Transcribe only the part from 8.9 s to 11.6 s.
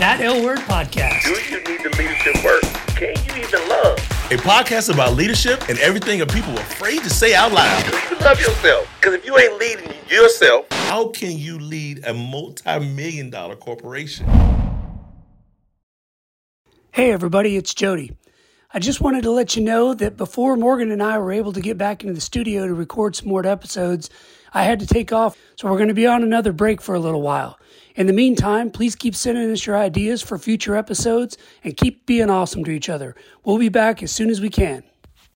Because if you ain't leading yourself, How can you